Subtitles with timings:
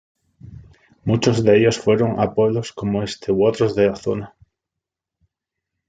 [1.05, 4.35] Muchos de ellos fueron a pueblos como este u otros de la zona.